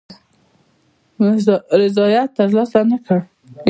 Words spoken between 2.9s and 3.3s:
کړ.